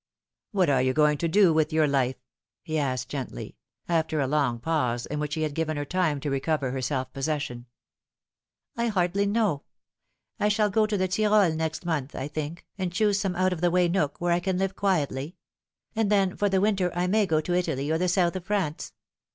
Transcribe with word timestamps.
"What 0.51 0.67
are 0.67 0.81
you 0.81 0.93
going 0.93 1.19
to 1.19 1.27
do 1.27 1.53
with 1.53 1.71
your 1.71 1.85
lif 1.87 2.15
e?" 2.15 2.19
he 2.63 2.79
asked 2.79 3.07
gently, 3.09 3.55
after 3.87 4.19
a 4.19 4.25
long 4.25 4.57
pause, 4.57 5.05
in 5.05 5.19
which 5.19 5.35
he 5.35 5.43
had 5.43 5.53
given 5.53 5.77
her 5.77 5.85
time 5.85 6.19
to 6.21 6.31
recover 6.31 6.71
her 6.71 6.81
self 6.81 7.13
possession." 7.13 7.67
I 8.75 8.87
hardly 8.87 9.27
know. 9.27 9.61
I 10.39 10.47
shall 10.47 10.71
go 10.71 10.87
to 10.87 10.97
the 10.97 11.07
Tyrol 11.07 11.51
next 11.53 11.85
month, 11.85 12.15
I 12.15 12.27
think, 12.27 12.65
and 12.79 12.91
choose 12.91 13.19
some 13.19 13.35
out 13.35 13.53
of 13.53 13.61
the 13.61 13.69
way 13.69 13.87
nook, 13.87 14.19
where 14.19 14.33
I 14.33 14.39
can 14.39 14.57
live 14.57 14.75
quietly; 14.75 15.35
and 15.95 16.11
then 16.11 16.35
for 16.35 16.49
the 16.49 16.61
winter 16.61 16.91
I 16.97 17.05
may 17.05 17.27
go 17.27 17.39
to 17.39 17.53
Italy 17.53 17.91
or 17.91 17.99
the 17.99 18.07
south 18.07 18.35
of 18.35 18.43
France. 18.45 18.93